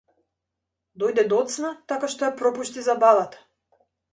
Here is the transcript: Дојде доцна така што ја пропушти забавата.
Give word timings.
Дојде 1.03 1.25
доцна 1.35 1.71
така 1.93 2.11
што 2.15 2.27
ја 2.29 2.33
пропушти 2.41 2.89
забавата. 2.89 3.45